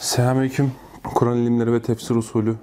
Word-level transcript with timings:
Selamünaleyküm. 0.00 0.72
Kur'an 1.14 1.36
ilimleri 1.36 1.72
ve 1.72 1.82
tefsir 1.82 2.14
usulü 2.14 2.54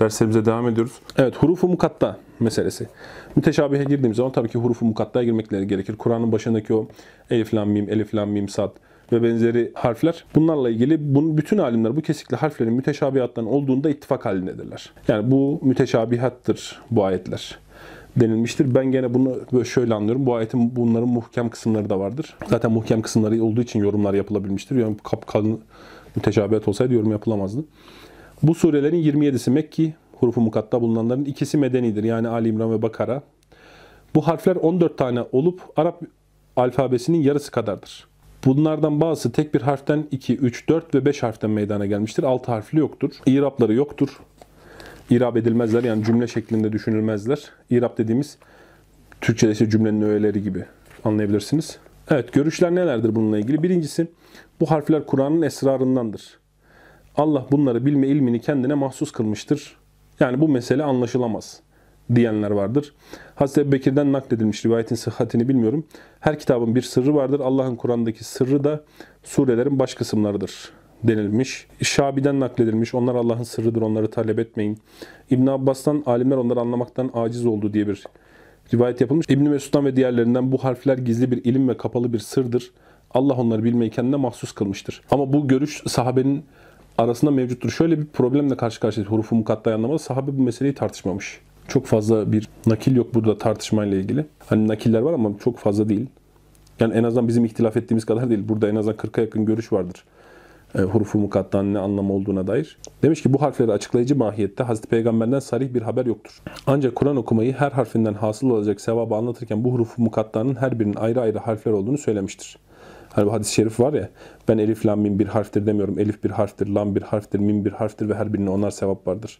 derslerimize 0.00 0.44
devam 0.44 0.68
ediyoruz. 0.68 0.92
Evet, 1.16 1.36
hurufu 1.36 1.68
mukatta 1.68 2.16
meselesi. 2.40 2.88
Müteşabihe 3.36 3.84
girdiğimiz 3.84 4.16
zaman 4.16 4.32
tabii 4.32 4.48
ki 4.48 4.58
hurufu 4.58 4.84
mukattaya 4.86 5.24
girmekleri 5.24 5.66
gerekir. 5.66 5.96
Kur'an'ın 5.96 6.32
başındaki 6.32 6.74
o 6.74 6.88
elif 7.30 7.54
lam 7.54 7.68
mim, 7.68 7.86
elif 7.90 8.14
lam 8.14 8.30
mim, 8.30 8.48
sad 8.48 8.70
ve 9.12 9.22
benzeri 9.22 9.72
harfler. 9.74 10.24
Bunlarla 10.34 10.70
ilgili 10.70 11.14
bunun 11.14 11.38
bütün 11.38 11.58
alimler 11.58 11.96
bu 11.96 12.00
kesikli 12.00 12.36
harflerin 12.36 12.72
müteşabihattan 12.72 13.46
olduğunda 13.46 13.90
ittifak 13.90 14.26
halindedirler. 14.26 14.92
Yani 15.08 15.30
bu 15.30 15.60
müteşabihattır 15.62 16.80
bu 16.90 17.04
ayetler 17.04 17.58
denilmiştir. 18.16 18.74
Ben 18.74 18.92
gene 18.92 19.14
bunu 19.14 19.64
şöyle 19.64 19.94
anlıyorum. 19.94 20.26
Bu 20.26 20.34
ayetin 20.34 20.76
bunların 20.76 21.08
muhkem 21.08 21.50
kısımları 21.50 21.90
da 21.90 22.00
vardır. 22.00 22.36
Zaten 22.46 22.72
muhkem 22.72 23.02
kısımları 23.02 23.44
olduğu 23.44 23.60
için 23.60 23.80
yorumlar 23.80 24.14
yapılabilmiştir. 24.14 24.76
Yani 24.76 24.96
kapkalın 25.04 25.60
müteşabihat 26.16 26.68
olsaydı 26.68 26.94
yorum 26.94 27.10
yapılamazdı. 27.10 27.64
Bu 28.42 28.54
surelerin 28.54 29.02
27'si 29.02 29.50
Mekki, 29.50 29.94
hurufu 30.12 30.40
mukatta 30.40 30.80
bulunanların 30.80 31.24
ikisi 31.24 31.58
medenidir. 31.58 32.04
Yani 32.04 32.28
Ali 32.28 32.48
İmran 32.48 32.72
ve 32.72 32.82
Bakara. 32.82 33.22
Bu 34.14 34.28
harfler 34.28 34.56
14 34.56 34.98
tane 34.98 35.24
olup 35.32 35.60
Arap 35.76 36.02
alfabesinin 36.56 37.20
yarısı 37.20 37.50
kadardır. 37.50 38.08
Bunlardan 38.44 39.00
bazısı 39.00 39.32
tek 39.32 39.54
bir 39.54 39.60
harften 39.60 40.06
2, 40.10 40.36
3, 40.36 40.68
4 40.68 40.94
ve 40.94 41.04
5 41.04 41.22
harften 41.22 41.50
meydana 41.50 41.86
gelmiştir. 41.86 42.22
6 42.22 42.52
harfli 42.52 42.78
yoktur. 42.78 43.10
İrapları 43.26 43.74
yoktur. 43.74 44.08
İrab 45.10 45.36
edilmezler 45.36 45.84
yani 45.84 46.04
cümle 46.04 46.26
şeklinde 46.26 46.72
düşünülmezler. 46.72 47.44
İrab 47.70 47.98
dediğimiz 47.98 48.38
Türkçe'de 49.20 49.52
ise 49.52 49.70
cümlenin 49.70 50.02
öğeleri 50.02 50.42
gibi 50.42 50.64
anlayabilirsiniz. 51.04 51.78
Evet 52.10 52.32
görüşler 52.32 52.74
nelerdir 52.74 53.14
bununla 53.14 53.38
ilgili? 53.38 53.62
Birincisi 53.62 54.08
bu 54.60 54.70
harfler 54.70 55.06
Kur'an'ın 55.06 55.42
esrarındandır. 55.42 56.38
Allah 57.16 57.46
bunları 57.50 57.86
bilme 57.86 58.06
ilmini 58.06 58.40
kendine 58.40 58.74
mahsus 58.74 59.12
kılmıştır. 59.12 59.76
Yani 60.20 60.40
bu 60.40 60.48
mesele 60.48 60.82
anlaşılamaz 60.84 61.60
diyenler 62.14 62.50
vardır. 62.50 62.94
Hazreti 63.34 63.60
Ebu 63.60 63.72
Bekir'den 63.72 64.12
nakledilmiş 64.12 64.66
rivayetin 64.66 64.94
sıhhatini 64.94 65.48
bilmiyorum. 65.48 65.84
Her 66.20 66.38
kitabın 66.38 66.74
bir 66.74 66.82
sırrı 66.82 67.14
vardır. 67.14 67.40
Allah'ın 67.40 67.76
Kur'an'daki 67.76 68.24
sırrı 68.24 68.64
da 68.64 68.84
surelerin 69.22 69.78
baş 69.78 69.94
kısımlarıdır 69.94 70.72
denilmiş. 71.02 71.66
Şabi'den 71.82 72.40
nakledilmiş. 72.40 72.94
Onlar 72.94 73.14
Allah'ın 73.14 73.42
sırrıdır. 73.42 73.82
Onları 73.82 74.10
talep 74.10 74.38
etmeyin. 74.38 74.78
İbn 75.30 75.46
Abbas'tan 75.46 76.02
alimler 76.06 76.36
onları 76.36 76.60
anlamaktan 76.60 77.10
aciz 77.14 77.46
oldu 77.46 77.72
diye 77.72 77.88
bir 77.88 78.04
rivayet 78.74 79.00
yapılmış. 79.00 79.26
İbn 79.28 79.48
Mesud'dan 79.48 79.84
ve 79.84 79.96
diğerlerinden 79.96 80.52
bu 80.52 80.64
harfler 80.64 80.98
gizli 80.98 81.30
bir 81.30 81.44
ilim 81.44 81.68
ve 81.68 81.76
kapalı 81.76 82.12
bir 82.12 82.18
sırdır. 82.18 82.70
Allah 83.10 83.34
onları 83.34 83.64
bilmeyi 83.64 83.90
kendine 83.90 84.16
mahsus 84.16 84.52
kılmıştır. 84.52 85.02
Ama 85.10 85.32
bu 85.32 85.48
görüş 85.48 85.82
sahabenin 85.86 86.44
arasında 86.98 87.30
mevcuttur. 87.30 87.70
Şöyle 87.70 87.98
bir 87.98 88.06
problemle 88.06 88.56
karşı 88.56 88.80
karşıyayız. 88.80 89.12
Hurufu 89.12 89.36
mukattayı 89.36 89.76
anlamada 89.76 89.98
sahabe 89.98 90.38
bu 90.38 90.42
meseleyi 90.42 90.74
tartışmamış. 90.74 91.40
Çok 91.68 91.86
fazla 91.86 92.32
bir 92.32 92.48
nakil 92.66 92.96
yok 92.96 93.14
burada 93.14 93.38
tartışmayla 93.38 93.98
ilgili. 93.98 94.26
Hani 94.46 94.68
nakiller 94.68 95.00
var 95.00 95.12
ama 95.12 95.30
çok 95.44 95.58
fazla 95.58 95.88
değil. 95.88 96.06
Yani 96.80 96.94
en 96.94 97.04
azından 97.04 97.28
bizim 97.28 97.44
ihtilaf 97.44 97.76
ettiğimiz 97.76 98.04
kadar 98.04 98.30
değil. 98.30 98.48
Burada 98.48 98.68
en 98.68 98.76
azından 98.76 98.96
40'a 98.96 99.20
yakın 99.20 99.44
görüş 99.44 99.72
vardır. 99.72 100.04
E, 100.74 100.82
hurufu 100.82 101.18
mukattan 101.18 101.74
ne 101.74 101.78
anlamı 101.78 102.12
olduğuna 102.12 102.46
dair. 102.46 102.78
Demiş 103.02 103.22
ki 103.22 103.32
bu 103.32 103.42
harfleri 103.42 103.72
açıklayıcı 103.72 104.16
mahiyette 104.16 104.64
Hazreti 104.64 104.88
Peygamber'den 104.88 105.38
sarih 105.38 105.74
bir 105.74 105.82
haber 105.82 106.06
yoktur. 106.06 106.42
Ancak 106.66 106.96
Kur'an 106.96 107.16
okumayı 107.16 107.52
her 107.52 107.70
harfinden 107.70 108.14
hasıl 108.14 108.50
olacak 108.50 108.80
sevabı 108.80 109.14
anlatırken 109.14 109.64
bu 109.64 109.72
hurufu 109.72 110.02
mukattanın 110.02 110.54
her 110.54 110.80
birinin 110.80 110.96
ayrı 110.96 111.20
ayrı 111.20 111.38
harfler 111.38 111.72
olduğunu 111.72 111.98
söylemiştir. 111.98 112.58
Hani 113.12 113.26
bu 113.26 113.32
hadis-i 113.32 113.54
şerif 113.54 113.80
var 113.80 113.92
ya, 113.92 114.08
ben 114.48 114.58
elif, 114.58 114.86
lam, 114.86 115.00
mim 115.00 115.18
bir 115.18 115.26
harftir 115.26 115.66
demiyorum. 115.66 115.98
Elif 115.98 116.24
bir 116.24 116.30
harftir, 116.30 116.66
lam 116.66 116.94
bir 116.94 117.02
harftir, 117.02 117.38
mim 117.38 117.64
bir 117.64 117.72
harftir 117.72 118.08
ve 118.08 118.14
her 118.14 118.32
birine 118.32 118.50
onlar 118.50 118.70
sevap 118.70 119.06
vardır. 119.06 119.38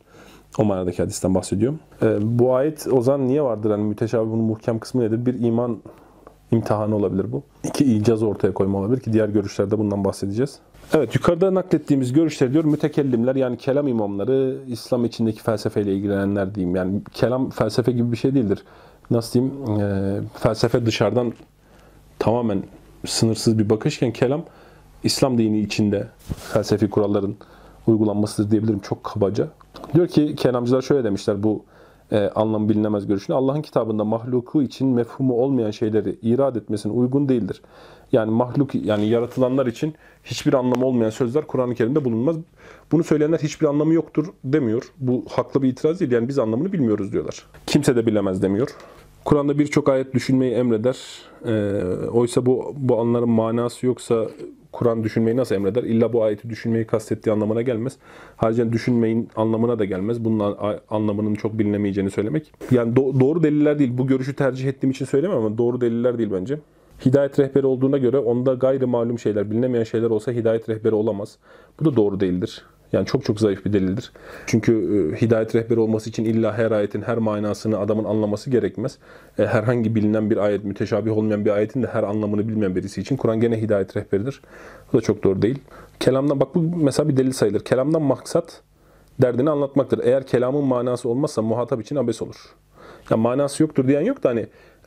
O 0.58 0.64
manadaki 0.64 1.02
hadisten 1.02 1.34
bahsediyorum. 1.34 1.80
Ee, 2.02 2.18
bu 2.20 2.54
ayet 2.54 2.86
o 2.92 3.00
zaman 3.00 3.28
niye 3.28 3.42
vardır? 3.42 3.70
Hani 3.70 3.84
müteşabih 3.84 4.30
bunun 4.30 4.44
muhkem 4.44 4.78
kısmı 4.78 5.02
nedir? 5.02 5.26
Bir 5.26 5.40
iman 5.40 5.78
imtihanı 6.52 6.96
olabilir 6.96 7.32
bu. 7.32 7.42
İki 7.64 7.84
icaz 7.84 8.22
ortaya 8.22 8.54
koyma 8.54 8.78
olabilir 8.78 9.00
ki 9.00 9.12
diğer 9.12 9.28
görüşlerde 9.28 9.78
bundan 9.78 10.04
bahsedeceğiz. 10.04 10.58
Evet 10.92 11.14
yukarıda 11.14 11.54
naklettiğimiz 11.54 12.12
görüşler 12.12 12.52
diyor 12.52 12.64
mütekellimler 12.64 13.36
yani 13.36 13.56
kelam 13.56 13.88
imamları 13.88 14.58
İslam 14.68 15.04
içindeki 15.04 15.42
felsefeyle 15.42 15.94
ilgilenenler 15.94 16.54
diyeyim. 16.54 16.76
Yani 16.76 17.00
kelam 17.14 17.50
felsefe 17.50 17.92
gibi 17.92 18.12
bir 18.12 18.16
şey 18.16 18.34
değildir. 18.34 18.64
Nasıl 19.10 19.32
diyeyim? 19.32 19.80
E, 19.80 20.20
felsefe 20.38 20.86
dışarıdan 20.86 21.32
tamamen 22.18 22.62
sınırsız 23.06 23.58
bir 23.58 23.70
bakışken 23.70 24.12
kelam 24.12 24.42
İslam 25.04 25.38
dini 25.38 25.60
içinde 25.60 26.08
felsefi 26.52 26.90
kuralların 26.90 27.34
uygulanmasıdır 27.86 28.50
diyebilirim 28.50 28.78
çok 28.78 29.04
kabaca. 29.04 29.48
Diyor 29.94 30.08
ki 30.08 30.36
kelamcılar 30.36 30.82
şöyle 30.82 31.04
demişler 31.04 31.42
bu 31.42 31.64
e, 32.12 32.30
anlam 32.34 32.68
bilinemez 32.68 33.06
görüşünü. 33.06 33.36
Allah'ın 33.36 33.62
kitabında 33.62 34.04
mahluku 34.04 34.62
için 34.62 34.88
mefhumu 34.88 35.34
olmayan 35.34 35.70
şeyleri 35.70 36.18
irad 36.22 36.56
etmesine 36.56 36.92
uygun 36.92 37.28
değildir. 37.28 37.62
Yani 38.12 38.30
mahluk 38.30 38.74
yani 38.74 39.08
yaratılanlar 39.08 39.66
için 39.66 39.94
hiçbir 40.24 40.54
anlamı 40.54 40.86
olmayan 40.86 41.10
sözler 41.10 41.46
Kur'an-ı 41.46 41.74
Kerim'de 41.74 42.04
bulunmaz. 42.04 42.36
Bunu 42.92 43.04
söyleyenler 43.04 43.38
hiçbir 43.38 43.66
anlamı 43.66 43.94
yoktur 43.94 44.26
demiyor. 44.44 44.92
Bu 44.98 45.24
haklı 45.30 45.62
bir 45.62 45.68
itiraz 45.68 46.00
değil. 46.00 46.12
Yani 46.12 46.28
biz 46.28 46.38
anlamını 46.38 46.72
bilmiyoruz 46.72 47.12
diyorlar. 47.12 47.46
Kimse 47.66 47.96
de 47.96 48.06
bilemez 48.06 48.42
demiyor. 48.42 48.68
Kur'an'da 49.24 49.58
birçok 49.58 49.88
ayet 49.88 50.14
düşünmeyi 50.14 50.52
emreder. 50.52 50.98
E, 51.46 51.82
oysa 52.08 52.46
bu 52.46 52.74
bu 52.76 53.00
anların 53.00 53.30
manası 53.30 53.86
yoksa 53.86 54.26
Kur'an 54.72 55.04
düşünmeyi 55.04 55.36
nasıl 55.36 55.54
emreder? 55.54 55.82
İlla 55.82 56.12
bu 56.12 56.22
ayeti 56.22 56.50
düşünmeyi 56.50 56.86
kastettiği 56.86 57.32
anlamına 57.32 57.62
gelmez. 57.62 57.96
Haricen 58.36 58.72
düşünmeyin 58.72 59.28
anlamına 59.36 59.78
da 59.78 59.84
gelmez. 59.84 60.24
Bunun 60.24 60.56
anlamının 60.90 61.34
çok 61.34 61.58
bilinemeyeceğini 61.58 62.10
söylemek. 62.10 62.52
Yani 62.70 62.94
do- 62.94 63.20
doğru 63.20 63.42
deliller 63.42 63.78
değil. 63.78 63.90
Bu 63.98 64.06
görüşü 64.06 64.36
tercih 64.36 64.68
ettiğim 64.68 64.90
için 64.90 65.04
söylemiyorum 65.04 65.46
ama 65.46 65.58
doğru 65.58 65.80
deliller 65.80 66.18
değil 66.18 66.30
bence. 66.32 66.58
Hidayet 67.06 67.38
rehberi 67.38 67.66
olduğuna 67.66 67.98
göre 67.98 68.18
onda 68.18 68.54
gayri 68.54 68.86
malum 68.86 69.18
şeyler, 69.18 69.50
bilinemeyen 69.50 69.84
şeyler 69.84 70.10
olsa 70.10 70.32
hidayet 70.32 70.68
rehberi 70.68 70.94
olamaz. 70.94 71.38
Bu 71.80 71.84
da 71.84 71.96
doğru 71.96 72.20
değildir. 72.20 72.64
Yani 72.92 73.06
çok 73.06 73.24
çok 73.24 73.40
zayıf 73.40 73.64
bir 73.64 73.72
delildir. 73.72 74.12
Çünkü 74.46 74.72
e, 74.72 75.20
hidayet 75.20 75.54
rehberi 75.54 75.80
olması 75.80 76.10
için 76.10 76.24
illa 76.24 76.58
her 76.58 76.70
ayetin 76.70 77.02
her 77.02 77.18
manasını 77.18 77.78
adamın 77.78 78.04
anlaması 78.04 78.50
gerekmez. 78.50 78.98
E, 79.38 79.46
herhangi 79.46 79.94
bilinen 79.94 80.30
bir 80.30 80.36
ayet, 80.36 80.64
müteşabih 80.64 81.16
olmayan 81.16 81.44
bir 81.44 81.50
ayetin 81.50 81.82
de 81.82 81.86
her 81.86 82.02
anlamını 82.02 82.48
bilmeyen 82.48 82.76
birisi 82.76 83.00
için 83.00 83.16
Kur'an 83.16 83.40
gene 83.40 83.60
hidayet 83.60 83.96
rehberidir. 83.96 84.40
Bu 84.92 84.98
da 84.98 85.02
çok 85.02 85.22
doğru 85.22 85.42
değil. 85.42 85.58
Kelamdan 86.00 86.40
bak 86.40 86.54
bu 86.54 86.62
mesela 86.76 87.08
bir 87.08 87.16
delil 87.16 87.32
sayılır. 87.32 87.60
Kelamdan 87.60 88.02
maksat 88.02 88.62
derdini 89.22 89.50
anlatmaktır. 89.50 90.00
Eğer 90.04 90.26
kelamın 90.26 90.64
manası 90.64 91.08
olmazsa 91.08 91.42
muhatap 91.42 91.80
için 91.80 91.96
abes 91.96 92.22
olur. 92.22 92.54
Ya 93.10 93.16
manası 93.16 93.62
yoktur 93.62 93.88
diyen 93.88 94.02
yok 94.02 94.22
da 94.22 94.28
hani 94.28 94.46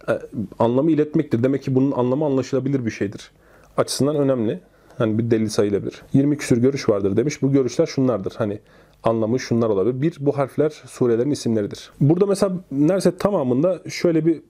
e, 0.10 0.20
anlamı 0.60 0.92
iletmektir. 0.92 1.44
Demek 1.44 1.64
ki 1.64 1.76
bunun 1.76 1.92
anlamı 1.92 2.26
anlaşılabilir 2.26 2.86
bir 2.86 2.92
şeydir. 2.92 3.32
Açısından 3.78 4.16
önemli. 4.16 4.60
Hani 5.02 5.18
bir 5.18 5.32
delil 5.32 5.50
sayılabilir. 5.50 6.02
20 6.14 6.38
küsür 6.38 6.58
görüş 6.58 6.90
vardır 6.90 7.18
demiş. 7.18 7.42
Bu 7.42 7.52
görüşler 7.52 7.86
şunlardır. 7.86 8.34
Hani 8.38 8.60
anlamı 9.04 9.40
şunlar 9.40 9.70
olabilir. 9.70 10.02
Bir, 10.02 10.18
bu 10.20 10.38
harfler 10.38 10.70
surelerin 10.70 11.32
isimleridir. 11.32 11.92
Burada 12.02 12.26
mesela 12.26 12.54
neredeyse 12.72 13.18
tamamında 13.18 13.80
şöyle 13.90 14.26
bir 14.26 14.42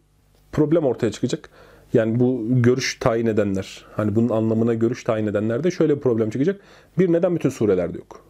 problem 0.51 0.85
ortaya 0.85 1.11
çıkacak. 1.11 1.49
Yani 1.93 2.19
bu 2.19 2.41
görüş 2.49 2.97
tayin 2.99 3.25
edenler, 3.25 3.85
hani 3.95 4.15
bunun 4.15 4.29
anlamına 4.29 4.73
görüş 4.73 5.03
tayin 5.03 5.27
edenlerde 5.27 5.71
şöyle 5.71 5.95
bir 5.95 6.01
problem 6.01 6.29
çıkacak. 6.29 6.61
Bir, 6.99 7.13
neden 7.13 7.35
bütün 7.35 7.49
surelerde 7.49 7.97
yok? 7.97 8.21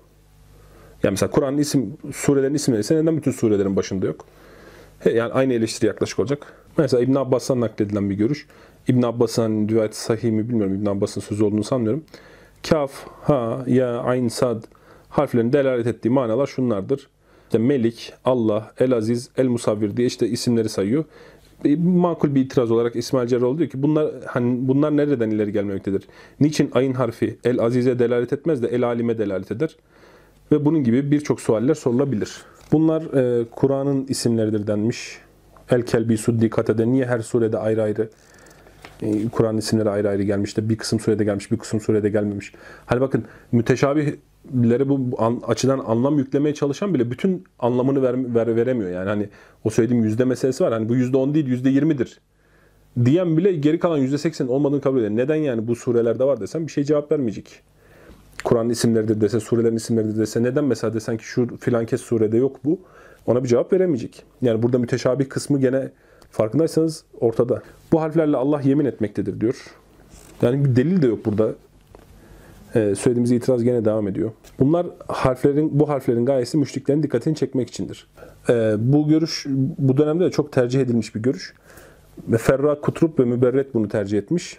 Yani 1.03 1.12
mesela 1.12 1.32
Kur'an'ın 1.32 1.58
isim, 1.58 1.98
surelerin 2.14 2.53
isimleri 2.53 2.82
ise 2.82 2.96
neden 2.96 3.18
bütün 3.18 3.32
surelerin 3.32 3.76
başında 3.76 4.06
yok? 4.06 4.26
Yani 5.06 5.34
aynı 5.34 5.53
eleştiri 5.53 5.88
yaklaşık 5.88 6.20
olacak. 6.20 6.53
Mesela 6.78 7.04
İbn 7.04 7.16
Abbas'tan 7.16 7.62
nakledilen 7.62 8.09
bir 8.09 8.16
görüş. 8.16 8.48
İbn 8.88 9.02
Abbas'ın 9.02 9.70
rivayeti 9.70 10.02
sahih 10.02 10.32
mi 10.32 10.50
bilmiyorum. 10.50 10.76
İbn 10.76 10.86
Abbas'ın 10.86 11.22
sözü 11.22 11.44
olduğunu 11.44 11.64
sanmıyorum. 11.64 12.04
Kaf, 12.70 12.92
ha, 13.22 13.64
ya, 13.68 13.98
ayn, 13.98 14.28
sad 14.28 14.64
harflerin 15.09 15.53
delalet 15.53 15.88
ettiği 15.88 16.09
manalar 16.09 16.47
şunlardır. 16.47 17.09
İşte 17.44 17.58
Melik, 17.58 18.14
Allah, 18.26 18.72
El 18.79 18.94
Aziz, 18.94 19.29
El 19.38 19.47
Musavvir 19.47 19.97
diye 19.97 20.08
işte 20.08 20.28
isimleri 20.28 20.70
sayıyor. 20.70 21.06
Makul 21.78 22.35
bir 22.35 22.41
itiraz 22.41 22.72
olarak 22.72 22.96
İsmail 22.96 23.28
Cerrahoğlu 23.28 23.58
diyor 23.58 23.70
ki 23.70 23.84
bunlar 23.84 24.12
hani 24.26 24.67
bunlar 24.67 24.97
nereden 24.97 25.29
ileri 25.29 25.52
gelmektedir? 25.52 26.08
Niçin 26.40 26.72
ayın 26.74 26.94
harfi 26.94 27.38
El 27.44 27.59
Aziz'e 27.59 28.00
delalet 28.00 28.34
etmez 28.34 28.64
de 28.64 28.67
El 28.67 28.84
Alim'e 28.88 29.17
delalet 29.17 29.52
eder? 29.52 29.76
Ve 30.52 30.66
bunun 30.66 30.84
gibi 30.84 31.12
birçok 31.12 31.41
sualler 31.41 31.74
sorulabilir. 31.74 32.41
Bunlar 32.72 33.02
e, 33.02 33.46
Kur'an'ın 33.52 34.06
isimleridir 34.08 34.67
denmiş. 34.67 35.17
El 35.72 35.85
Kelbi 35.85 36.18
Suddi 36.18 36.50
Kate'de 36.50 36.91
niye 36.91 37.06
her 37.06 37.20
surede 37.20 37.58
ayrı 37.58 37.84
ayrı 37.84 38.09
e, 39.02 39.29
Kur'an 39.29 39.58
isimleri 39.58 39.90
ayrı 39.90 40.09
ayrı 40.09 40.23
gelmiş 40.23 40.58
de 40.58 40.70
bir 40.70 40.78
kısım 40.78 41.00
surede 41.00 41.23
gelmiş, 41.23 41.52
bir 41.52 41.58
kısım 41.58 41.82
surede 41.82 42.09
gelmemiş. 42.09 42.53
Hani 42.85 43.02
bakın 43.02 43.26
müteşabihleri 43.52 44.90
bu 44.90 45.16
an, 45.18 45.41
açıdan 45.47 45.79
anlam 45.79 46.18
yüklemeye 46.18 46.56
çalışan 46.56 46.94
bile 46.94 47.12
bütün 47.12 47.44
anlamını 47.59 48.02
ver, 48.02 48.35
ver, 48.35 48.56
veremiyor. 48.56 48.91
Yani 48.91 49.09
hani 49.09 49.29
o 49.64 49.70
söylediğim 49.70 50.03
yüzde 50.03 50.26
meselesi 50.26 50.64
var. 50.64 50.73
Hani 50.73 50.90
bu 50.90 50.96
yüzde 50.96 51.18
on 51.18 51.34
değil, 51.34 51.47
yüzde 51.47 51.70
yirmidir. 51.70 52.20
Diyen 53.06 53.38
bile 53.38 53.52
geri 53.52 53.79
kalan 53.79 53.97
yüzde 53.97 54.17
seksen 54.17 54.47
olmadığını 54.47 54.82
kabul 54.82 54.97
ediyor. 54.97 55.12
Neden 55.12 55.35
yani 55.35 55.67
bu 55.67 55.76
surelerde 55.76 56.24
var 56.24 56.41
desem 56.41 56.67
bir 56.67 56.72
şey 56.72 56.84
cevap 56.84 57.12
vermeyecek. 57.12 57.62
Kur'an'ın 58.44 58.70
isimleridir 58.70 59.22
dese, 59.22 59.40
surelerin 59.40 59.76
isimleridir 59.76 60.17
dese 60.20 60.44
neden 60.44 60.64
mesela 60.64 60.94
desen 60.94 61.17
ki 61.17 61.24
şu 61.26 61.58
filan 61.58 61.85
kes 61.85 62.02
surede 62.02 62.38
yok 62.38 62.59
bu? 62.66 62.79
Ona 63.26 63.44
bir 63.44 63.50
cevap 63.50 63.73
veremeyecek. 63.73 64.23
Yani 64.41 64.64
burada 64.64 64.78
müteşabih 64.79 65.29
kısmı 65.29 65.59
gene 65.59 65.90
farkındaysanız 66.32 67.03
ortada. 67.20 67.62
Bu 67.91 68.02
harflerle 68.02 68.38
Allah 68.38 68.62
yemin 68.62 68.85
etmektedir 68.85 69.41
diyor. 69.41 69.56
Yani 70.41 70.66
bir 70.66 70.76
delil 70.76 71.02
de 71.02 71.08
yok 71.08 71.26
burada. 71.26 71.52
Ee, 72.76 72.96
söylediğimiz 72.96 73.32
itiraz 73.32 73.64
gene 73.64 73.85
devam 73.85 74.08
ediyor. 74.08 74.32
Bunlar 74.59 74.88
harflerin 75.08 75.79
bu 75.79 75.90
harflerin 75.90 76.26
gayesi 76.26 76.58
müşriklerin 76.58 77.03
dikkatini 77.03 77.35
çekmek 77.35 77.70
içindir. 77.70 78.08
Ee, 78.50 78.76
bu 78.79 79.08
görüş 79.08 79.46
bu 79.78 79.97
dönemde 79.97 80.26
de 80.26 80.32
çok 80.32 80.52
tercih 80.52 80.82
edilmiş 80.82 81.16
bir 81.16 81.20
görüş. 81.20 81.53
Ferra 82.38 82.82
Kutrub 82.82 83.20
ve 83.20 83.26
Müberret 83.26 83.74
bunu 83.74 83.90
tercih 83.90 84.17
etmiş. 84.17 84.58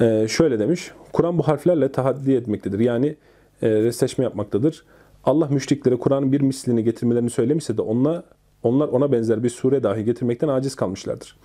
Ee, 0.00 0.26
şöyle 0.28 0.58
demiş. 0.58 0.90
Kur'an 1.12 1.38
bu 1.38 1.48
harflerle 1.48 1.92
tahaddi 1.92 2.32
etmektedir. 2.32 2.78
Yani 2.78 3.16
e, 3.62 3.70
resleşme 3.70 4.24
yapmaktadır. 4.24 4.84
Allah 5.26 5.48
müşriklere 5.48 5.96
Kur'an'ın 5.96 6.32
bir 6.32 6.40
mislini 6.40 6.84
getirmelerini 6.84 7.30
söylemişse 7.30 7.76
de 7.76 7.82
onunla, 7.82 8.24
onlar 8.62 8.88
ona 8.88 9.12
benzer 9.12 9.42
bir 9.42 9.50
sure 9.50 9.82
dahi 9.82 10.04
getirmekten 10.04 10.48
aciz 10.48 10.74
kalmışlardır. 10.74 11.36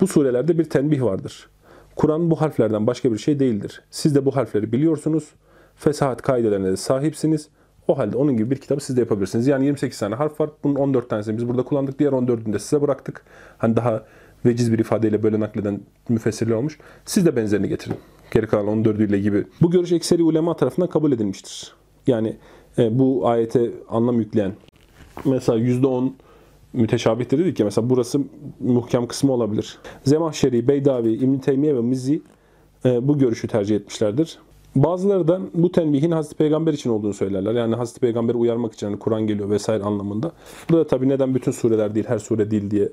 Bu 0.00 0.06
surelerde 0.06 0.58
bir 0.58 0.64
tenbih 0.64 1.02
vardır. 1.02 1.48
Kur'an 1.96 2.30
bu 2.30 2.40
harflerden 2.40 2.86
başka 2.86 3.12
bir 3.12 3.18
şey 3.18 3.40
değildir. 3.40 3.82
Siz 3.90 4.14
de 4.14 4.24
bu 4.24 4.36
harfleri 4.36 4.72
biliyorsunuz. 4.72 5.34
Fesahat 5.76 6.22
kaidelerine 6.22 6.70
de 6.70 6.76
sahipsiniz. 6.76 7.48
O 7.88 7.98
halde 7.98 8.16
onun 8.16 8.36
gibi 8.36 8.50
bir 8.50 8.56
kitabı 8.56 8.80
siz 8.80 8.96
de 8.96 9.00
yapabilirsiniz. 9.00 9.46
Yani 9.46 9.64
28 9.64 9.98
tane 9.98 10.14
harf 10.14 10.40
var. 10.40 10.50
Bunun 10.64 10.74
14 10.74 11.10
tanesini 11.10 11.36
biz 11.36 11.48
burada 11.48 11.62
kullandık. 11.62 11.98
Diğer 11.98 12.12
14'ünü 12.12 12.52
de 12.52 12.58
size 12.58 12.82
bıraktık. 12.82 13.24
Hani 13.58 13.76
daha 13.76 14.04
veciz 14.44 14.72
bir 14.72 14.78
ifadeyle 14.78 15.22
böyle 15.22 15.40
nakleden 15.40 15.80
müfessirler 16.08 16.54
olmuş. 16.54 16.78
Siz 17.04 17.26
de 17.26 17.36
benzerini 17.36 17.68
getirin. 17.68 17.96
Geri 18.30 18.46
kalan 18.46 18.84
14'üyle 18.84 19.16
gibi. 19.16 19.44
Bu 19.62 19.70
görüş 19.70 19.92
ekseri 19.92 20.22
ulema 20.22 20.56
tarafından 20.56 20.90
kabul 20.90 21.12
edilmiştir. 21.12 21.74
Yani 22.06 22.36
bu 22.78 23.28
ayete 23.28 23.70
anlam 23.88 24.20
yükleyen 24.20 24.52
mesela 25.24 25.58
%10 25.58 26.10
müteşabihtir 26.72 27.38
dedik 27.38 27.60
ya 27.60 27.64
mesela 27.64 27.90
burası 27.90 28.20
muhkem 28.60 29.06
kısmı 29.06 29.32
olabilir. 29.32 29.78
Zemahşeri, 30.04 30.68
Beydavi, 30.68 31.12
İbn 31.12 31.38
Teymiye 31.38 31.76
ve 31.76 31.80
Mizzi 31.80 32.22
e, 32.84 33.08
bu 33.08 33.18
görüşü 33.18 33.48
tercih 33.48 33.76
etmişlerdir. 33.76 34.38
Bazıları 34.76 35.28
da 35.28 35.40
bu 35.54 35.72
tenbihin 35.72 36.10
Hazreti 36.10 36.36
Peygamber 36.36 36.72
için 36.72 36.90
olduğunu 36.90 37.14
söylerler. 37.14 37.54
Yani 37.54 37.74
Hazreti 37.74 38.00
Peygamber'i 38.00 38.36
uyarmak 38.36 38.72
için 38.72 38.86
hani 38.86 38.98
Kur'an 38.98 39.26
geliyor 39.26 39.50
vesaire 39.50 39.82
anlamında. 39.82 40.32
Bu 40.70 40.76
da 40.76 40.86
tabii 40.86 41.08
neden 41.08 41.34
bütün 41.34 41.52
sureler 41.52 41.94
değil, 41.94 42.06
her 42.08 42.18
sure 42.18 42.50
değil 42.50 42.70
diye 42.70 42.88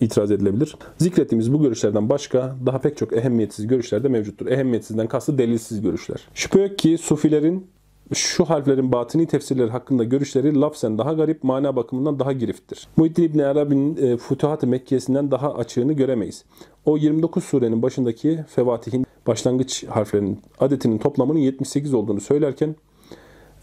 itiraz 0.00 0.30
edilebilir. 0.30 0.76
Zikrettiğimiz 0.98 1.52
bu 1.52 1.62
görüşlerden 1.62 2.08
başka 2.08 2.56
daha 2.66 2.78
pek 2.78 2.96
çok 2.96 3.12
ehemmiyetsiz 3.12 3.66
görüşler 3.66 4.04
de 4.04 4.08
mevcuttur. 4.08 4.46
Ehemmiyetsizden 4.46 5.06
kastı 5.06 5.38
delilsiz 5.38 5.82
görüşler. 5.82 6.28
Şüphe 6.34 6.60
yok 6.60 6.78
ki 6.78 6.98
Sufilerin 6.98 7.66
şu 8.14 8.44
harflerin 8.44 8.92
batini 8.92 9.26
tefsirleri 9.26 9.70
hakkında 9.70 10.04
görüşleri 10.04 10.60
lafzen 10.60 10.98
daha 10.98 11.12
garip, 11.12 11.44
mana 11.44 11.76
bakımından 11.76 12.18
daha 12.18 12.32
girifttir. 12.32 12.88
Muhittin 12.96 13.22
İbni 13.22 13.44
Arabi'nin 13.44 13.96
e, 13.96 14.16
Futuhat-ı 14.16 14.66
Mekkiyesi'nden 14.66 15.30
daha 15.30 15.54
açığını 15.54 15.92
göremeyiz. 15.92 16.44
O 16.84 16.96
29 16.96 17.44
surenin 17.44 17.82
başındaki 17.82 18.44
Fevatihin 18.48 19.06
başlangıç 19.26 19.84
harflerinin 19.84 20.40
adetinin 20.60 20.98
toplamının 20.98 21.38
78 21.38 21.94
olduğunu 21.94 22.20
söylerken 22.20 22.76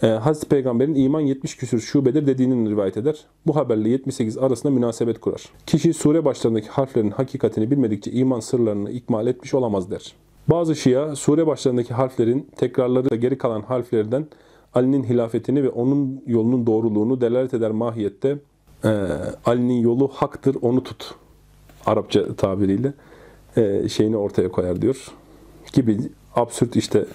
e, 0.04 0.08
Hazreti 0.08 0.50
Peygamber'in 0.50 0.96
iman 0.96 1.22
70 1.22 1.58
küsür 1.58 1.80
şubedir 1.80 2.28
dediğini 2.28 2.70
rivayet 2.70 2.98
eder. 2.98 3.26
Bu 3.48 3.56
haberle 3.56 3.90
78 3.90 4.38
arasında 4.38 4.74
münasebet 4.74 5.22
kurar. 5.22 5.44
Kişi 5.68 5.94
sure 5.94 6.26
başlarındaki 6.26 6.68
harflerin 6.68 7.12
hakikatini 7.12 7.72
bilmedikçe 7.72 8.12
iman 8.12 8.40
sırlarını 8.40 8.92
ikmal 8.92 9.28
etmiş 9.28 9.54
olamaz 9.54 9.92
der. 9.92 10.16
Bazı 10.48 10.76
Şia, 10.76 11.16
sure 11.16 11.48
başlarındaki 11.48 11.94
harflerin 11.94 12.50
tekrarları 12.56 13.10
da 13.10 13.16
geri 13.16 13.38
kalan 13.38 13.62
harflerden 13.62 14.28
Ali'nin 14.74 15.04
hilafetini 15.04 15.64
ve 15.64 15.70
onun 15.70 16.24
yolunun 16.28 16.68
doğruluğunu 16.68 17.22
delalet 17.22 17.54
eder 17.54 17.72
mahiyette 17.72 18.38
e, 18.84 18.90
Ali'nin 19.46 19.82
yolu 19.82 20.08
haktır 20.08 20.58
onu 20.62 20.84
tut 20.84 21.16
Arapça 21.86 22.36
tabiriyle 22.36 22.94
e, 23.58 23.90
şeyini 23.90 24.18
ortaya 24.18 24.52
koyar 24.52 24.82
diyor. 24.82 25.08
Gibi 25.74 25.98
absürt 26.36 26.76
işte 26.76 27.06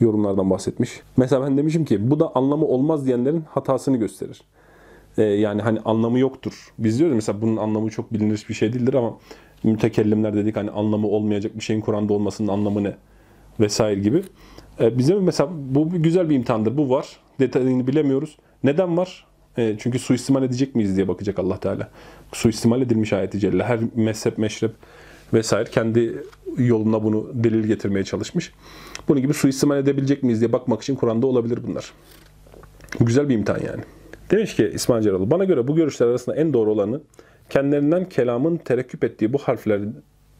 yorumlardan 0.00 0.50
bahsetmiş. 0.50 1.00
Mesela 1.16 1.46
ben 1.46 1.56
demişim 1.56 1.84
ki 1.84 2.10
bu 2.10 2.20
da 2.20 2.32
anlamı 2.34 2.66
olmaz 2.66 3.06
diyenlerin 3.06 3.44
hatasını 3.48 3.96
gösterir. 3.96 4.42
E, 5.18 5.22
yani 5.22 5.62
hani 5.62 5.80
anlamı 5.84 6.18
yoktur. 6.18 6.72
Biz 6.78 6.98
diyoruz 6.98 7.14
mesela 7.14 7.42
bunun 7.42 7.56
anlamı 7.56 7.90
çok 7.90 8.12
bilinir 8.12 8.46
bir 8.48 8.54
şey 8.54 8.72
değildir 8.72 8.94
ama 8.94 9.16
mütekellimler 9.66 10.34
dedik 10.34 10.56
hani 10.56 10.70
anlamı 10.70 11.06
olmayacak 11.06 11.56
bir 11.56 11.62
şeyin 11.62 11.80
Kur'an'da 11.80 12.12
olmasının 12.12 12.48
anlamı 12.48 12.84
ne 12.84 12.94
vesaire 13.60 14.00
gibi. 14.00 14.22
E, 14.80 14.98
bize 14.98 15.14
mesela 15.14 15.50
bu 15.52 15.90
güzel 15.90 16.30
bir 16.30 16.34
imtihandır. 16.34 16.76
Bu 16.76 16.90
var. 16.90 17.06
Detayını 17.40 17.86
bilemiyoruz. 17.86 18.36
Neden 18.64 18.96
var? 18.96 19.26
E, 19.58 19.76
çünkü 19.78 19.98
suistimal 19.98 20.42
edecek 20.42 20.74
miyiz 20.74 20.96
diye 20.96 21.08
bakacak 21.08 21.38
Allah 21.38 21.60
Teala. 21.60 21.90
Suistimal 22.32 22.82
edilmiş 22.82 23.12
ayeti 23.12 23.38
celle. 23.38 23.64
Her 23.64 23.80
mezhep, 23.94 24.38
meşrep 24.38 24.70
vesaire 25.32 25.70
kendi 25.70 26.22
yoluna 26.58 27.04
bunu 27.04 27.30
delil 27.34 27.64
getirmeye 27.64 28.04
çalışmış. 28.04 28.52
Bunun 29.08 29.20
gibi 29.20 29.34
suistimal 29.34 29.78
edebilecek 29.78 30.22
miyiz 30.22 30.40
diye 30.40 30.52
bakmak 30.52 30.82
için 30.82 30.94
Kur'an'da 30.94 31.26
olabilir 31.26 31.58
bunlar. 31.66 31.92
Güzel 33.00 33.28
bir 33.28 33.34
imtihan 33.34 33.60
yani. 33.60 33.82
Demiş 34.30 34.56
ki 34.56 34.70
İsmail 34.74 35.02
Ceralı, 35.02 35.30
bana 35.30 35.44
göre 35.44 35.68
bu 35.68 35.76
görüşler 35.76 36.06
arasında 36.06 36.36
en 36.36 36.52
doğru 36.52 36.72
olanı 36.72 37.00
kendilerinden 37.50 38.08
kelamın 38.08 38.56
terekküp 38.56 39.04
ettiği 39.04 39.32
bu 39.32 39.38
harflerin 39.38 39.96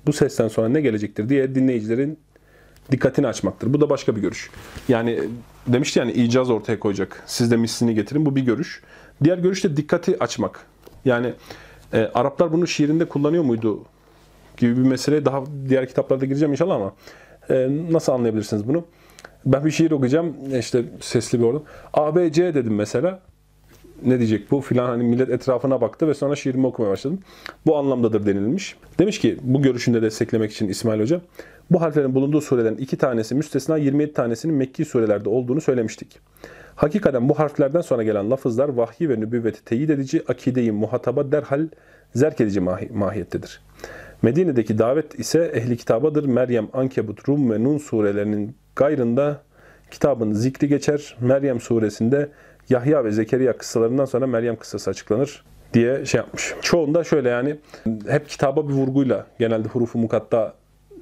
bu 0.07 0.13
sesten 0.13 0.49
sonra 0.49 0.69
ne 0.69 0.81
gelecektir 0.81 1.29
diye 1.29 1.55
dinleyicilerin 1.55 2.19
dikkatini 2.91 3.27
açmaktır. 3.27 3.75
Bu 3.75 3.81
da 3.81 3.91
başka 3.91 4.17
bir 4.17 4.21
görüş. 4.21 4.51
Yani 4.89 5.21
demişti 5.67 5.99
yani 5.99 6.13
icaz 6.13 6.51
ortaya 6.51 6.81
koyacak. 6.81 7.23
Siz 7.27 7.51
de 7.51 7.57
mislini 7.57 7.95
getirin. 7.95 8.27
Bu 8.27 8.37
bir 8.37 8.43
görüş. 8.43 8.83
Diğer 9.25 9.39
görüş 9.39 9.65
de 9.65 9.77
dikkati 9.77 10.19
açmak. 10.19 10.67
Yani 11.05 11.33
e, 11.93 12.11
Araplar 12.15 12.53
bunu 12.53 12.67
şiirinde 12.67 13.05
kullanıyor 13.05 13.45
muydu 13.45 13.85
gibi 14.57 14.77
bir 14.77 14.83
meseleye 14.83 15.25
daha 15.25 15.45
diğer 15.69 15.89
kitaplarda 15.89 16.25
gireceğim 16.25 16.53
inşallah 16.53 16.75
ama 16.75 16.93
e, 17.51 17.69
nasıl 17.91 18.13
anlayabilirsiniz 18.13 18.69
bunu? 18.69 18.85
Ben 19.47 19.65
bir 19.65 19.71
şiir 19.71 19.91
okuyacağım. 19.91 20.37
işte 20.59 20.85
sesli 21.01 21.41
bir 21.41 21.45
orada. 21.45 21.63
ABC 21.95 22.55
dedim 22.55 22.75
mesela 22.75 23.21
ne 24.05 24.19
diyecek 24.19 24.51
bu 24.51 24.61
filan 24.61 24.87
hani 24.87 25.05
millet 25.05 25.31
etrafına 25.31 25.81
baktı 25.81 26.09
ve 26.09 26.15
sonra 26.15 26.37
şiirimi 26.37 26.67
okumaya 26.67 26.93
başladım. 26.93 27.19
Bu 27.67 27.77
anlamdadır 27.77 28.27
denilmiş. 28.27 28.77
Demiş 28.99 29.19
ki 29.19 29.39
bu 29.43 29.63
görüşünde 29.63 30.03
desteklemek 30.03 30.53
için 30.53 30.69
İsmail 30.69 31.01
Hoca 31.01 31.21
bu 31.71 31.81
harflerin 31.81 32.15
bulunduğu 32.15 32.41
surelerin 32.41 32.77
iki 32.77 32.97
tanesi 32.97 33.35
müstesna 33.35 33.77
27 33.77 34.13
tanesinin 34.13 34.55
Mekki 34.55 34.85
surelerde 34.85 35.29
olduğunu 35.29 35.61
söylemiştik. 35.61 36.19
Hakikaten 36.77 37.29
bu 37.29 37.39
harflerden 37.39 37.81
sonra 37.81 38.03
gelen 38.03 38.31
lafızlar 38.31 38.69
vahyi 38.69 39.09
ve 39.09 39.21
nübüvveti 39.21 39.65
teyit 39.65 39.91
edici, 39.91 40.23
akideyi 40.29 40.73
muhataba 40.73 41.33
derhal 41.33 41.69
zerk 42.15 42.41
edici 42.41 42.61
mahi 42.61 42.89
mahiyettedir. 42.93 43.61
Medine'deki 44.23 44.79
davet 44.79 45.19
ise 45.19 45.51
ehli 45.55 45.77
kitabadır. 45.77 46.25
Meryem, 46.25 46.69
Ankebut, 46.73 47.29
Rum 47.29 47.51
ve 47.51 47.65
Nun 47.65 47.79
surelerinin 47.79 48.57
gayrında 48.77 49.43
kitabın 49.91 50.33
zikri 50.33 50.69
geçer. 50.69 51.17
Meryem 51.21 51.61
suresinde 51.61 52.29
Yahya 52.71 53.05
ve 53.05 53.11
Zekeriya 53.11 53.59
kıssalarından 53.59 54.05
sonra 54.05 54.27
Meryem 54.27 54.57
kıssası 54.57 54.91
açıklanır 54.91 55.45
diye 55.75 56.05
şey 56.05 56.19
yapmış. 56.19 56.55
Çoğunda 56.63 57.05
şöyle 57.05 57.29
yani 57.29 57.57
hep 58.09 58.29
kitaba 58.29 58.69
bir 58.69 58.75
vurguyla 58.75 59.27
genelde 59.39 59.69
hurufu 59.69 59.99
mukatta 59.99 60.55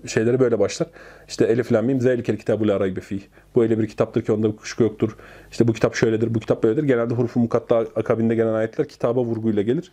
şeyleri 0.06 0.40
böyle 0.40 0.58
başlar. 0.58 0.88
İşte 1.28 1.44
Elif 1.44 1.72
Lam 1.72 1.84
Mim 1.84 2.00
Zelikel 2.00 2.36
kitabul 2.36 2.68
la 2.68 2.80
raybe 2.80 3.00
fih. 3.00 3.20
Bu 3.54 3.62
öyle 3.62 3.78
bir 3.78 3.86
kitaptır 3.86 4.22
ki 4.22 4.32
onda 4.32 4.56
kuşku 4.56 4.82
yoktur. 4.82 5.16
İşte 5.50 5.68
bu 5.68 5.72
kitap 5.72 5.94
şöyledir, 5.94 6.34
bu 6.34 6.40
kitap 6.40 6.62
böyledir. 6.62 6.82
Genelde 6.82 7.14
hurufu 7.14 7.40
mukatta 7.40 7.76
akabinde 7.76 8.34
gelen 8.34 8.52
ayetler 8.52 8.88
kitaba 8.88 9.24
vurguyla 9.24 9.62
gelir. 9.62 9.92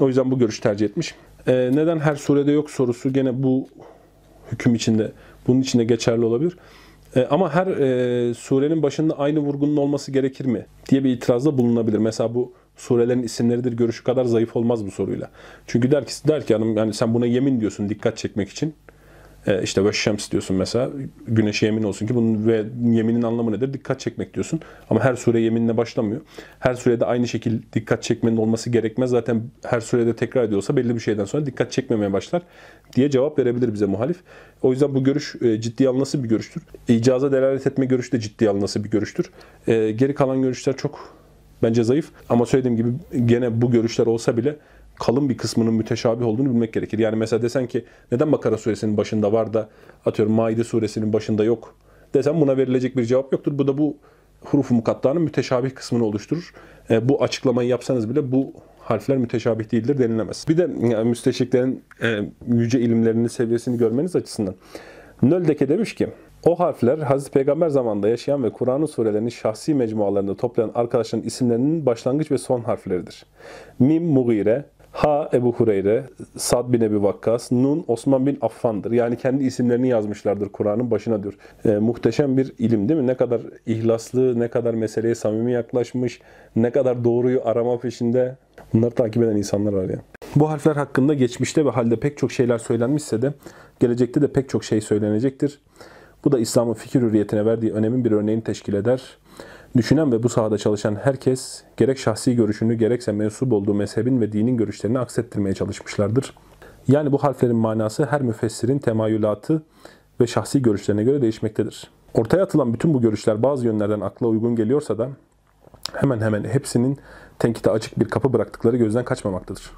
O 0.00 0.08
yüzden 0.08 0.30
bu 0.30 0.38
görüş 0.38 0.60
tercih 0.60 0.86
etmiş. 0.86 1.14
Ee, 1.46 1.70
neden 1.74 1.98
her 1.98 2.16
surede 2.16 2.52
yok 2.52 2.70
sorusu 2.70 3.12
gene 3.12 3.42
bu 3.42 3.68
hüküm 4.52 4.74
içinde, 4.74 5.12
bunun 5.46 5.60
içinde 5.60 5.84
geçerli 5.84 6.24
olabilir. 6.24 6.56
E, 7.16 7.26
ama 7.30 7.54
her 7.54 7.66
e, 7.66 8.34
surenin 8.34 8.82
başında 8.82 9.18
aynı 9.18 9.38
vurgunun 9.38 9.76
olması 9.76 10.12
gerekir 10.12 10.44
mi 10.44 10.66
diye 10.90 11.04
bir 11.04 11.10
itirazda 11.10 11.58
bulunabilir. 11.58 11.98
Mesela 11.98 12.34
bu 12.34 12.52
surelerin 12.76 13.22
isimleridir 13.22 13.72
görüşü 13.72 14.04
kadar 14.04 14.24
zayıf 14.24 14.56
olmaz 14.56 14.86
bu 14.86 14.90
soruyla. 14.90 15.30
Çünkü 15.66 15.90
der 15.90 16.06
ki, 16.06 16.12
der 16.28 16.46
ki 16.46 16.54
hanım 16.54 16.76
yani 16.76 16.94
sen 16.94 17.14
buna 17.14 17.26
yemin 17.26 17.60
diyorsun 17.60 17.88
dikkat 17.88 18.18
çekmek 18.18 18.48
için. 18.48 18.74
E, 19.46 19.62
işte 19.62 19.84
ve 19.84 19.92
şems 19.92 20.30
diyorsun 20.30 20.56
mesela. 20.56 20.90
Güneşe 21.28 21.66
yemin 21.66 21.82
olsun 21.82 22.06
ki 22.06 22.14
bunun 22.14 22.46
ve 22.46 22.64
yeminin 22.82 23.22
anlamı 23.22 23.52
nedir? 23.52 23.72
Dikkat 23.72 24.00
çekmek 24.00 24.34
diyorsun. 24.34 24.60
Ama 24.90 25.04
her 25.04 25.14
sure 25.14 25.40
yeminle 25.40 25.76
başlamıyor. 25.76 26.20
Her 26.58 26.74
surede 26.74 27.04
aynı 27.04 27.28
şekil 27.28 27.62
dikkat 27.72 28.02
çekmenin 28.02 28.36
olması 28.36 28.70
gerekmez. 28.70 29.10
Zaten 29.10 29.42
her 29.64 29.80
surede 29.80 30.16
tekrar 30.16 30.44
ediyorsa 30.44 30.76
belli 30.76 30.94
bir 30.94 31.00
şeyden 31.00 31.24
sonra 31.24 31.46
dikkat 31.46 31.72
çekmemeye 31.72 32.12
başlar 32.12 32.42
diye 32.96 33.10
cevap 33.10 33.38
verebilir 33.38 33.74
bize 33.74 33.86
muhalif. 33.86 34.16
O 34.62 34.70
yüzden 34.70 34.94
bu 34.94 35.04
görüş 35.04 35.34
e, 35.42 35.60
ciddi 35.60 35.88
alınması 35.88 36.24
bir 36.24 36.28
görüştür. 36.28 36.62
İcaza 36.88 37.32
delalet 37.32 37.66
etme 37.66 37.86
görüşü 37.86 38.12
de 38.12 38.20
ciddi 38.20 38.50
alınması 38.50 38.84
bir 38.84 38.90
görüştür. 38.90 39.30
E, 39.66 39.90
geri 39.90 40.14
kalan 40.14 40.42
görüşler 40.42 40.76
çok 40.76 41.20
bence 41.62 41.84
zayıf. 41.84 42.10
Ama 42.28 42.46
söylediğim 42.46 42.76
gibi 42.76 42.88
gene 43.26 43.62
bu 43.62 43.70
görüşler 43.70 44.06
olsa 44.06 44.36
bile 44.36 44.56
kalın 45.00 45.28
bir 45.28 45.36
kısmının 45.36 45.74
müteşabih 45.74 46.26
olduğunu 46.26 46.50
bilmek 46.50 46.72
gerekir. 46.72 46.98
Yani 46.98 47.16
mesela 47.16 47.42
desen 47.42 47.66
ki 47.66 47.84
neden 48.12 48.32
Bakara 48.32 48.58
suresinin 48.58 48.96
başında 48.96 49.32
var 49.32 49.54
da 49.54 49.68
atıyorum 50.06 50.34
Maide 50.34 50.64
suresinin 50.64 51.12
başında 51.12 51.44
yok 51.44 51.74
desem 52.14 52.40
buna 52.40 52.56
verilecek 52.56 52.96
bir 52.96 53.04
cevap 53.04 53.32
yoktur. 53.32 53.58
Bu 53.58 53.66
da 53.68 53.78
bu 53.78 53.96
hurufu 54.44 54.74
mukattanın 54.74 55.22
müteşabih 55.22 55.70
kısmını 55.74 56.04
oluşturur. 56.04 56.54
E, 56.90 57.08
bu 57.08 57.22
açıklamayı 57.22 57.68
yapsanız 57.68 58.10
bile 58.10 58.32
bu 58.32 58.52
harfler 58.80 59.18
müteşabih 59.18 59.72
değildir 59.72 59.98
denilemez. 59.98 60.46
Bir 60.48 60.58
de 60.58 60.70
yani 60.80 61.08
müsteşriklerin 61.08 61.82
e, 62.02 62.20
yüce 62.46 62.80
ilimlerinin 62.80 63.28
seviyesini 63.28 63.78
görmeniz 63.78 64.16
açısından. 64.16 64.54
Nöldeke 65.22 65.68
demiş 65.68 65.94
ki, 65.94 66.08
o 66.46 66.60
harfler 66.60 66.98
Hazreti 66.98 67.30
Peygamber 67.30 67.68
zamanında 67.68 68.08
yaşayan 68.08 68.44
ve 68.44 68.50
Kur'an'ın 68.52 68.86
surelerini 68.86 69.30
şahsi 69.30 69.74
mecmualarında 69.74 70.36
toplayan 70.36 70.70
arkadaşların 70.74 71.26
isimlerinin 71.26 71.86
başlangıç 71.86 72.30
ve 72.30 72.38
son 72.38 72.60
harfleridir. 72.60 73.26
Mim 73.78 74.04
Mugire, 74.04 74.64
Ha 74.92 75.28
Ebu 75.32 75.52
Hureyre, 75.52 76.04
Sad 76.36 76.72
bin 76.72 76.80
Ebi 76.80 77.02
Vakkas, 77.02 77.52
Nun 77.52 77.84
Osman 77.88 78.26
bin 78.26 78.38
Affan'dır. 78.40 78.92
Yani 78.92 79.16
kendi 79.16 79.44
isimlerini 79.44 79.88
yazmışlardır 79.88 80.48
Kur'an'ın 80.48 80.90
başına 80.90 81.22
diyor. 81.22 81.34
E, 81.64 81.78
muhteşem 81.78 82.36
bir 82.36 82.52
ilim 82.58 82.88
değil 82.88 83.00
mi? 83.00 83.06
Ne 83.06 83.14
kadar 83.14 83.40
ihlaslı, 83.66 84.40
ne 84.40 84.48
kadar 84.48 84.74
meseleye 84.74 85.14
samimi 85.14 85.52
yaklaşmış, 85.52 86.20
ne 86.56 86.70
kadar 86.70 87.04
doğruyu 87.04 87.40
arama 87.44 87.78
peşinde. 87.78 88.36
Bunları 88.74 88.90
takip 88.90 89.22
eden 89.22 89.36
insanlar 89.36 89.72
var 89.72 89.88
ya. 89.88 89.98
Bu 90.36 90.50
harfler 90.50 90.76
hakkında 90.76 91.14
geçmişte 91.14 91.64
ve 91.64 91.70
halde 91.70 91.96
pek 91.96 92.18
çok 92.18 92.32
şeyler 92.32 92.58
söylenmişse 92.58 93.22
de 93.22 93.32
gelecekte 93.80 94.22
de 94.22 94.32
pek 94.32 94.48
çok 94.48 94.64
şey 94.64 94.80
söylenecektir. 94.80 95.60
Bu 96.24 96.32
da 96.32 96.38
İslam'ın 96.38 96.74
fikir 96.74 97.00
hürriyetine 97.00 97.46
verdiği 97.46 97.72
önemin 97.72 98.04
bir 98.04 98.12
örneğini 98.12 98.42
teşkil 98.42 98.74
eder. 98.74 99.18
Düşünen 99.76 100.12
ve 100.12 100.22
bu 100.22 100.28
sahada 100.28 100.58
çalışan 100.58 100.94
herkes 100.94 101.62
gerek 101.76 101.98
şahsi 101.98 102.36
görüşünü 102.36 102.74
gerekse 102.74 103.12
mensup 103.12 103.52
olduğu 103.52 103.74
mezhebin 103.74 104.20
ve 104.20 104.32
dinin 104.32 104.56
görüşlerini 104.56 104.98
aksettirmeye 104.98 105.54
çalışmışlardır. 105.54 106.34
Yani 106.88 107.12
bu 107.12 107.18
harflerin 107.18 107.56
manası 107.56 108.04
her 108.04 108.22
müfessirin 108.22 108.78
temayülatı 108.78 109.62
ve 110.20 110.26
şahsi 110.26 110.62
görüşlerine 110.62 111.04
göre 111.04 111.22
değişmektedir. 111.22 111.90
Ortaya 112.14 112.42
atılan 112.42 112.74
bütün 112.74 112.94
bu 112.94 113.00
görüşler 113.00 113.42
bazı 113.42 113.66
yönlerden 113.66 114.00
akla 114.00 114.26
uygun 114.26 114.56
geliyorsa 114.56 114.98
da 114.98 115.08
hemen 115.92 116.20
hemen 116.20 116.44
hepsinin 116.44 116.98
tenkite 117.38 117.70
açık 117.70 118.00
bir 118.00 118.04
kapı 118.04 118.32
bıraktıkları 118.32 118.76
gözden 118.76 119.04
kaçmamaktadır. 119.04 119.70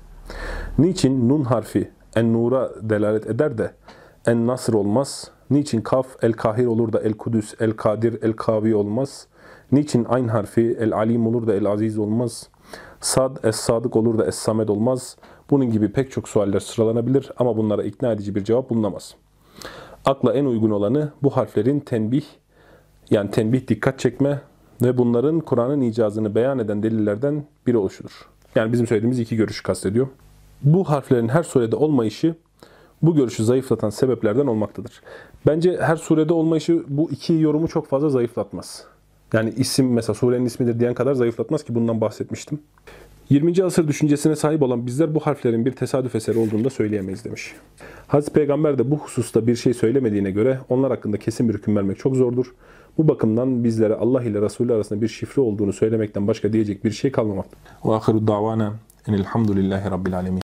Niçin 0.79 1.29
nun 1.29 1.45
harfi 1.45 1.91
en-nura 2.17 2.71
delalet 2.83 3.27
eder 3.27 3.59
de 3.59 3.73
en-nasr 4.27 4.73
olmaz? 4.73 5.31
Niçin 5.51 5.81
kaf 5.81 6.07
el-kahir 6.23 6.67
olur 6.67 6.93
da 6.93 7.01
el-kudüs, 7.01 7.55
el-kadir, 7.61 8.23
el-kavi 8.23 8.75
olmaz? 8.75 9.27
Niçin 9.73 10.05
ayn 10.05 10.29
harfi 10.29 10.77
el-alim 10.81 11.27
olur 11.27 11.47
da 11.47 11.55
el-aziz 11.55 11.99
olmaz? 11.99 12.49
Sad 13.01 13.37
es-sadık 13.45 13.97
olur 13.97 14.19
da 14.19 14.27
es-samed 14.27 14.69
olmaz? 14.69 15.17
Bunun 15.51 15.71
gibi 15.71 15.93
pek 15.93 16.11
çok 16.11 16.29
sualler 16.29 16.61
sıralanabilir 16.61 17.31
ama 17.37 17.57
bunlara 17.57 17.83
ikna 17.83 18.13
edici 18.13 18.35
bir 18.35 18.45
cevap 18.45 18.71
bulunamaz. 18.71 19.15
Akla 20.05 20.33
en 20.33 20.45
uygun 20.45 20.71
olanı 20.71 21.13
bu 21.23 21.31
harflerin 21.31 21.81
tenbih, 21.81 22.25
yani 23.11 23.31
tenbih 23.31 23.69
dikkat 23.69 23.99
çekme 23.99 24.41
ve 24.83 24.99
bunların 24.99 25.41
Kur'an'ın 25.41 25.81
icazını 25.81 26.35
beyan 26.35 26.59
eden 26.59 26.83
delillerden 26.83 27.45
biri 27.67 27.77
oluşudur. 27.77 28.29
Yani 28.55 28.73
bizim 28.73 28.87
söylediğimiz 28.87 29.19
iki 29.19 29.37
görüşü 29.37 29.63
kastediyor. 29.63 30.07
Bu 30.63 30.85
harflerin 30.85 31.29
her 31.29 31.43
surede 31.43 31.77
olmayışı 31.77 32.35
bu 33.03 33.15
görüşü 33.15 33.45
zayıflatan 33.45 33.91
sebeplerden 33.91 34.47
olmaktadır. 34.47 35.03
Bence 35.47 35.77
her 35.81 35.97
surede 35.97 36.33
olmayışı 36.33 36.85
bu 36.89 37.11
iki 37.11 37.33
yorumu 37.33 37.69
çok 37.69 37.87
fazla 37.87 38.09
zayıflatmaz. 38.11 38.92
Yani 39.33 39.53
isim 39.57 39.93
mesela 39.93 40.15
surenin 40.15 40.47
ismidir 40.47 40.81
diyen 40.81 40.95
kadar 40.95 41.15
zayıflatmaz 41.15 41.65
ki 41.65 41.75
bundan 41.75 42.01
bahsetmiştim. 42.01 42.59
20. 43.29 43.65
asır 43.65 43.89
düşüncesine 43.89 44.37
sahip 44.37 44.63
olan 44.63 44.87
bizler 44.87 45.15
bu 45.15 45.21
harflerin 45.21 45.67
bir 45.67 45.73
tesadüf 45.73 46.15
eseri 46.15 46.39
olduğunu 46.39 46.65
da 46.65 46.71
söyleyemeyiz 46.71 47.25
demiş. 47.25 47.55
Hazreti 48.07 48.33
Peygamber 48.33 48.79
de 48.79 48.91
bu 48.91 48.99
hususta 48.99 49.47
bir 49.47 49.57
şey 49.57 49.75
söylemediğine 49.75 50.31
göre 50.31 50.59
onlar 50.69 50.91
hakkında 50.91 51.17
kesin 51.17 51.49
bir 51.49 51.55
hüküm 51.55 51.77
vermek 51.77 51.99
çok 51.99 52.17
zordur. 52.17 52.55
Bu 52.99 53.09
bakımdan 53.09 53.65
bizlere 53.65 53.95
Allah 53.95 54.23
ile 54.23 54.43
Resulü 54.43 54.75
arasında 54.75 55.01
bir 55.03 55.09
şifre 55.09 55.43
olduğunu 55.43 55.73
söylemekten 55.73 56.27
başka 56.27 56.53
diyecek 56.53 56.85
bir 56.85 56.91
şey 56.91 57.13
kalmamaktadır. 57.13 57.59
Ve 57.85 57.95
ahiru 57.95 58.27
davana 58.27 58.73
enilhamdülillahi 59.09 59.91
rabbil 59.91 60.17
alemin. 60.17 60.41